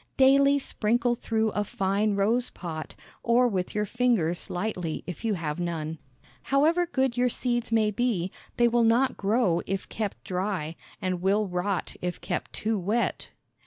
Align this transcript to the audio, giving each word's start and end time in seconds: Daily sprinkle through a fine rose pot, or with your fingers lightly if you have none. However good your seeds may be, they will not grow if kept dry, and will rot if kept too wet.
Daily 0.17 0.57
sprinkle 0.57 1.13
through 1.13 1.49
a 1.49 1.63
fine 1.63 2.15
rose 2.15 2.49
pot, 2.49 2.95
or 3.21 3.47
with 3.47 3.75
your 3.75 3.85
fingers 3.85 4.49
lightly 4.49 5.03
if 5.05 5.23
you 5.23 5.35
have 5.35 5.59
none. 5.59 5.99
However 6.41 6.87
good 6.87 7.17
your 7.17 7.29
seeds 7.29 7.71
may 7.71 7.91
be, 7.91 8.31
they 8.57 8.67
will 8.67 8.83
not 8.83 9.15
grow 9.15 9.61
if 9.67 9.87
kept 9.89 10.23
dry, 10.23 10.75
and 10.99 11.21
will 11.21 11.47
rot 11.47 11.95
if 12.01 12.19
kept 12.19 12.51
too 12.51 12.79
wet. 12.79 13.29